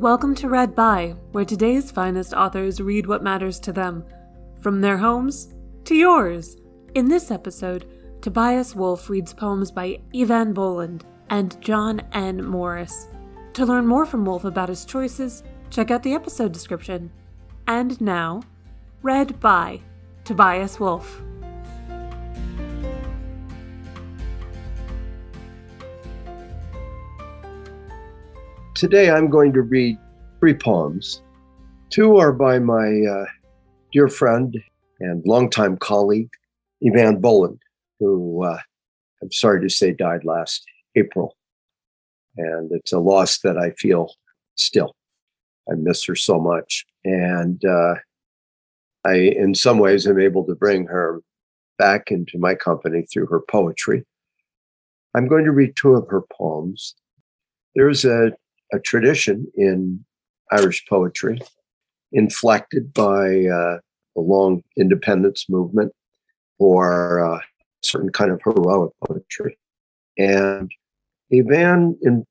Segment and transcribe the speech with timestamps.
[0.00, 4.02] Welcome to Read By, where today's finest authors read what matters to them,
[4.62, 5.52] from their homes
[5.84, 6.56] to yours.
[6.94, 7.84] In this episode,
[8.22, 12.42] Tobias Wolff reads poems by Eavan Boland and John N.
[12.42, 13.08] Morris.
[13.52, 17.12] To learn more from Wolff about his choices, check out the episode description.
[17.66, 18.40] And now,
[19.02, 19.82] Read by
[20.24, 21.20] Tobias Wolff.
[28.80, 29.98] Today I'm going to read
[30.38, 31.20] three poems.
[31.90, 33.26] Two are by my uh,
[33.92, 34.56] dear friend
[35.00, 36.30] and longtime colleague,
[36.82, 37.60] Eavan Boland,
[37.98, 38.58] who uh,
[39.20, 40.64] I'm sorry to say died last
[40.96, 41.36] April.
[42.38, 44.14] And it's a loss that I feel
[44.54, 44.96] still.
[45.70, 46.86] I miss her so much.
[47.04, 47.96] And uh,
[49.04, 51.20] I, in some ways, am able to bring her
[51.76, 54.06] back into my company through her poetry.
[55.14, 56.94] I'm going to read two of her poems.
[57.74, 58.32] There's a
[58.72, 60.04] a tradition in
[60.52, 61.40] Irish poetry,
[62.12, 63.78] inflected by uh,
[64.14, 65.92] the long independence movement
[66.58, 67.40] or uh,
[67.82, 69.58] certain kind of heroic poetry.
[70.18, 70.70] And
[71.32, 72.24] Eavan in,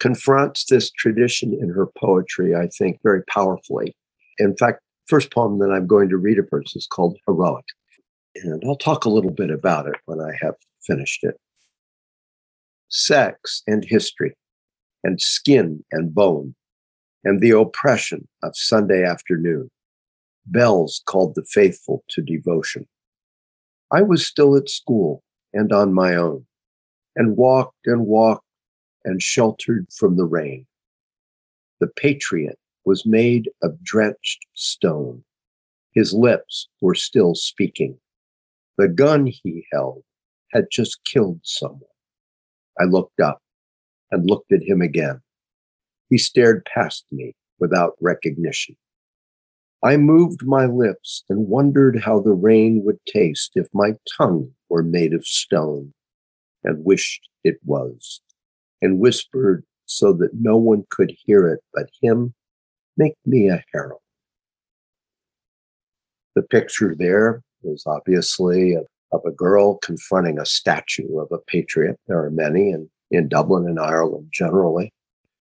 [0.00, 3.94] confronts this tradition in her poetry, I think, very powerfully.
[4.38, 7.64] In fact, first poem that I'm going to read of hers is called Heroic.
[8.34, 10.54] And I'll talk a little bit about it when I have
[10.84, 11.38] finished it.
[12.88, 14.34] Sex and history
[15.04, 16.54] and skin and bone,
[17.24, 19.70] and the oppression of Sunday afternoon.
[20.46, 22.86] Bells called the faithful to devotion.
[23.92, 25.22] I was still at school
[25.52, 26.46] and on my own,
[27.14, 28.46] and walked and walked
[29.04, 30.66] and sheltered from the rain.
[31.80, 35.24] The patriot was made of drenched stone.
[35.92, 37.98] His lips were still speaking.
[38.78, 40.02] The gun he held
[40.52, 41.82] had just killed someone.
[42.80, 43.42] I looked up
[44.12, 45.20] and looked at him again.
[46.10, 48.76] He stared past me without recognition.
[49.82, 54.84] I moved my lips and wondered how the rain would taste if my tongue were
[54.84, 55.92] made of stone,
[56.62, 58.20] and wished it was,
[58.80, 62.34] and whispered so that no one could hear it but him,
[62.96, 64.00] make me a herald.
[66.36, 71.98] The picture there is obviously of, of a girl confronting a statue of a patriot.
[72.06, 74.92] There are many, and in Dublin and Ireland generally.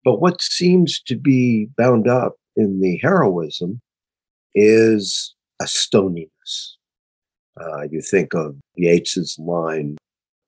[0.03, 3.79] But what seems to be bound up in the heroism
[4.55, 6.75] is a stoniness.
[7.59, 9.97] Uh, you think of Yeats's line,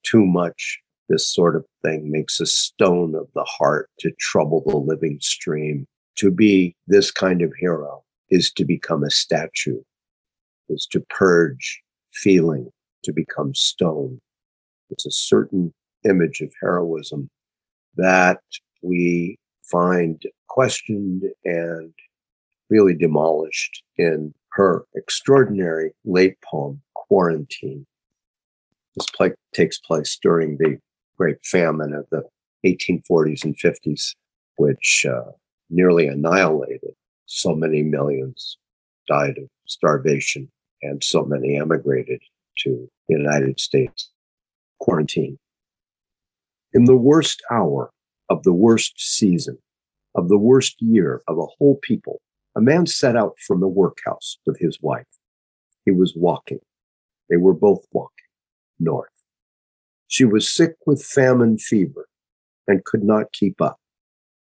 [0.03, 4.75] too much, this sort of thing makes a stone of the heart to trouble the
[4.75, 5.85] living stream.
[6.17, 9.81] To be this kind of hero is to become a statue,
[10.69, 11.81] is to purge
[12.13, 12.69] feeling,
[13.03, 14.19] to become stone.
[14.89, 15.73] It's a certain
[16.05, 17.29] image of heroism
[17.95, 18.39] that
[18.81, 21.93] we find questioned and
[22.69, 27.85] really demolished in her extraordinary late poem, Quarantine.
[28.95, 30.77] This play takes place during the
[31.17, 32.23] Great Famine of the
[32.65, 34.15] 1840s and 50s,
[34.57, 35.31] which uh,
[35.69, 36.93] nearly annihilated
[37.25, 38.57] so many millions,
[39.07, 40.49] died of starvation,
[40.81, 42.21] and so many emigrated
[42.59, 44.11] to the United States.
[44.79, 45.39] Quarantine
[46.73, 47.91] in the worst hour
[48.29, 49.57] of the worst season,
[50.15, 52.21] of the worst year of a whole people,
[52.55, 55.07] a man set out from the workhouse with his wife.
[55.85, 56.59] He was walking.
[57.29, 58.09] They were both walking
[58.79, 59.09] north.
[60.07, 62.07] She was sick with famine fever
[62.67, 63.79] and could not keep up.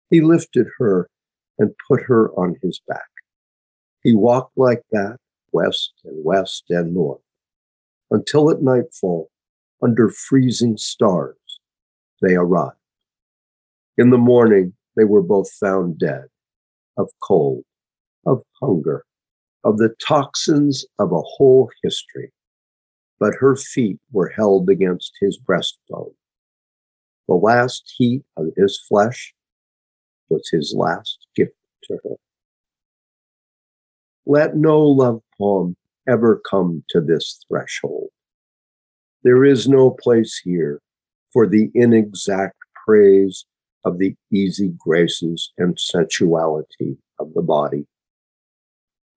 [0.10, 1.10] He lifted her
[1.58, 3.08] and put her on his back.
[4.04, 5.18] He walked like that,
[5.52, 7.22] west and west and north,
[8.12, 9.30] until at nightfall,
[9.82, 11.36] under freezing stars,
[12.22, 12.78] they arrived.
[13.98, 16.26] In the morning, they were both found dead
[16.98, 17.64] of cold,
[18.26, 19.06] of hunger,
[19.64, 22.32] of the toxins of a whole history.
[23.20, 26.14] But her feet were held against his breastbone.
[27.28, 29.34] The last heat of his flesh
[30.30, 31.56] was his last gift
[31.86, 32.16] to her.
[34.26, 35.76] Let no love poem
[36.08, 38.10] ever come to this threshold.
[39.24, 40.82] There is no place here
[41.34, 43.46] for the inexact praise
[43.86, 47.86] of the easy graces and sensuality of the body.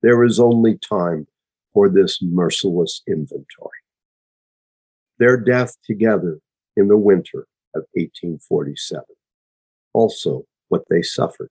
[0.02, 1.26] There is only time
[1.72, 3.80] for this merciless inventory.
[5.18, 6.40] Their death together
[6.76, 9.04] in the winter of 1847.
[9.92, 11.50] Also, what they suffered,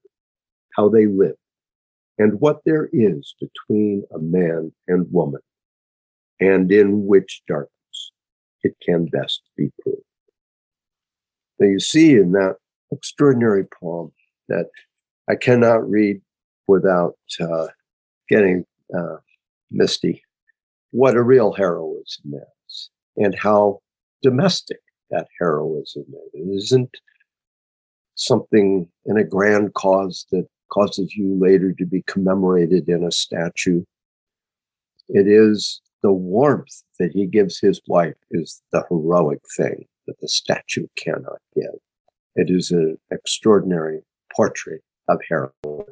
[0.75, 1.37] how they lived,
[2.17, 5.41] and what there is between a man and woman,
[6.39, 8.11] and in which darkness
[8.63, 9.98] it can best be proved.
[11.59, 12.55] Now you see in that
[12.91, 14.11] extraordinary poem
[14.47, 14.67] that
[15.29, 16.21] I cannot read
[16.67, 17.67] without uh,
[18.29, 18.65] getting
[18.97, 19.17] uh,
[19.71, 20.23] misty.
[20.91, 22.33] What a real heroism
[22.67, 23.81] is, and how
[24.21, 24.79] domestic
[25.11, 26.29] that heroism is.
[26.33, 26.97] It isn't
[28.15, 33.83] something in a grand cause that causes you later to be commemorated in a statue.
[35.09, 40.27] It is the warmth that he gives his wife is the heroic thing that the
[40.27, 41.38] statue cannot.
[42.39, 43.99] It is an extraordinary
[44.33, 45.83] portrait of heroism.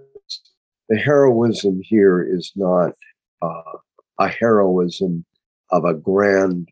[0.88, 2.94] The heroism here is not
[3.42, 3.80] uh,
[4.18, 5.26] a heroism
[5.72, 6.70] of a grand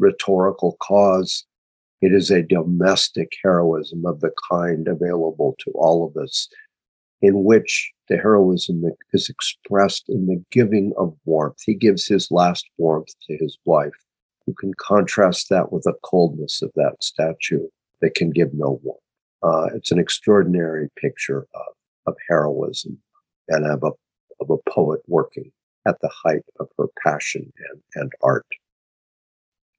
[0.00, 1.46] rhetorical cause.
[2.00, 6.48] It is a domestic heroism of the kind available to all of us,
[7.20, 8.82] in which the heroism
[9.12, 11.62] is expressed in the giving of warmth.
[11.64, 14.04] He gives his last warmth to his wife.
[14.48, 17.68] You can contrast that with the coldness of that statue
[18.00, 19.01] that can give no warmth.
[19.42, 21.74] Uh, it's an extraordinary picture of,
[22.06, 22.98] of heroism
[23.48, 23.90] and of a,
[24.40, 25.50] of a poet working
[25.86, 28.46] at the height of her passion and, and art.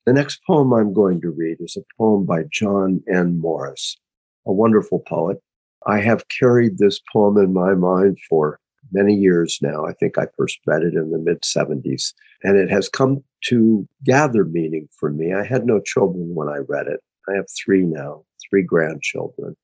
[0.05, 3.39] The next poem I'm going to read is a poem by John N.
[3.39, 3.97] Morris,
[4.45, 5.41] a wonderful poet.
[5.87, 8.59] I have carried this poem in my mind for
[8.91, 9.85] many years now.
[9.85, 12.13] I think I first read it in the mid 70s,
[12.43, 15.33] and it has come to gather meaning for me.
[15.33, 17.01] I had no children when I read it.
[17.29, 19.55] I have three now, three grandchildren.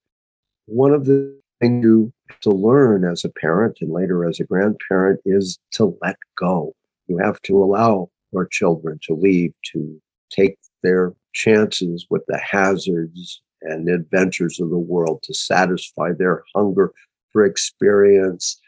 [0.66, 5.20] One of the things you to learn as a parent and later as a grandparent
[5.26, 6.74] is to let go.
[7.08, 13.42] You have to allow your children to leave, to take their chances with the hazards
[13.62, 16.94] and adventures of the world to satisfy their hunger
[17.32, 18.60] for experience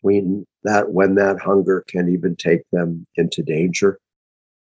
[0.00, 3.98] when that when that hunger can even take them into danger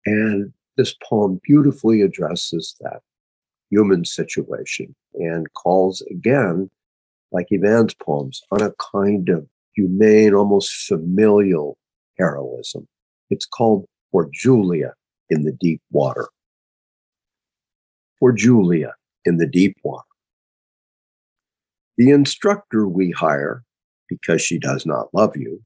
[0.05, 3.01] and this poem beautifully addresses that
[3.73, 6.69] human situation and calls again
[7.31, 11.77] like Eavan's poems on a kind of humane almost familial
[12.17, 12.87] heroism
[13.29, 14.93] it's called for julia
[15.29, 16.27] in the deep water
[18.23, 18.93] for Julia
[19.25, 20.07] in the deep water.
[21.97, 23.65] The instructor we hire,
[24.07, 25.61] because she does not love you,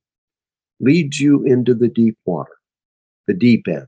[0.80, 2.58] leads you into the deep water,
[3.28, 3.86] the deep end,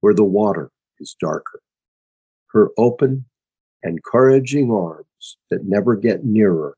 [0.00, 1.60] where the water is darker.
[2.48, 3.26] Her open,
[3.82, 6.76] encouraging arms that never get nearer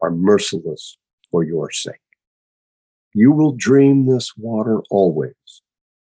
[0.00, 0.96] are merciless
[1.30, 1.94] for your sake.
[3.14, 5.62] You will dream this water always,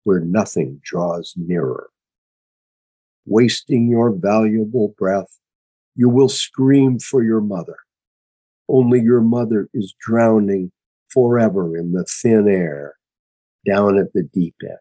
[0.03, 1.89] where nothing draws nearer
[3.29, 5.39] wasting your valuable breath,
[5.95, 7.77] you will scream for your mother.
[8.67, 10.71] Only your mother is drowning
[11.09, 12.95] forever in the thin air
[13.65, 14.77] down at the deep end.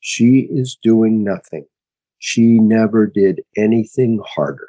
[0.00, 1.66] She is doing nothing.
[2.18, 4.68] She never did anything harder.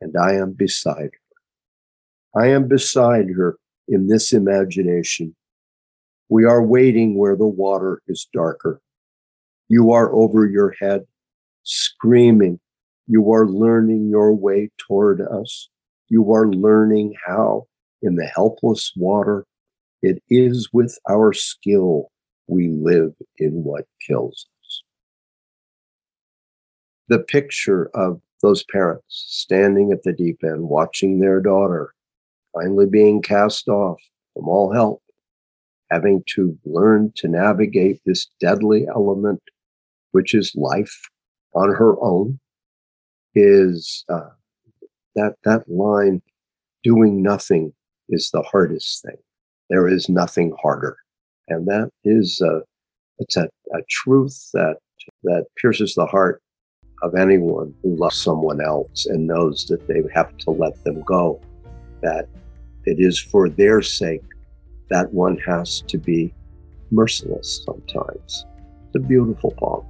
[0.00, 2.40] And I am beside her.
[2.40, 3.58] I am beside her
[3.88, 5.34] in this imagination.
[6.28, 8.80] We are waiting where the water is darker.
[9.68, 11.06] You are over your head
[11.68, 12.58] screaming,
[13.06, 15.68] You are learning your way toward us.
[16.08, 17.66] You are learning how,
[18.02, 19.44] in the helpless water,
[20.02, 22.10] it is with our skill
[22.46, 24.46] we live in what kills.
[27.08, 31.94] The picture of those parents standing at the deep end, watching their daughter
[32.54, 34.00] finally being cast off
[34.34, 35.02] from all help,
[35.90, 39.42] having to learn to navigate this deadly element,
[40.12, 41.08] which is life
[41.54, 42.38] on her own
[43.34, 44.30] is uh,
[45.14, 46.20] that that line
[46.82, 47.72] doing nothing
[48.08, 49.16] is the hardest thing.
[49.70, 50.96] There is nothing harder.
[51.48, 52.62] And that is a
[53.18, 54.76] it's a, a truth that
[55.24, 56.42] that pierces the heart
[57.02, 61.40] of anyone who loves someone else and knows that they have to let them go
[62.02, 62.28] that
[62.84, 64.22] it is for their sake
[64.90, 66.32] that one has to be
[66.90, 68.46] merciless sometimes.
[68.86, 69.84] It's a beautiful poem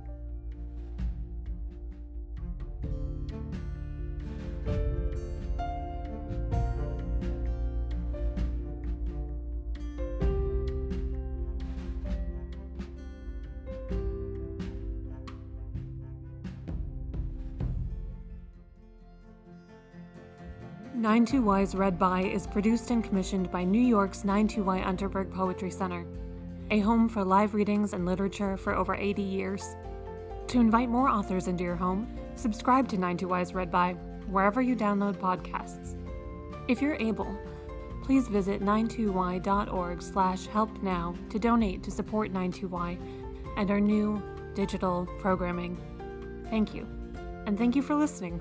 [20.99, 26.05] 92Y's Read By is produced and commissioned by New York's 92Y Unterberg Poetry Center,
[26.73, 29.77] a home for live readings and literature for over 80 years.
[30.49, 33.93] To invite more authors into your home, subscribe to 92Y's Read By
[34.29, 35.95] wherever you download podcasts.
[36.67, 37.33] If you're able,
[38.03, 42.99] please visit 92y.org slash help now to donate to support 92y
[43.57, 44.21] and our new
[44.57, 45.79] digital programming.
[46.51, 46.89] Thank you.
[47.47, 48.41] And thank you for listening.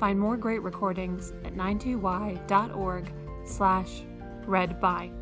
[0.00, 3.12] Find more great recordings at 92y.org
[3.44, 4.02] slash
[4.46, 5.12] read by.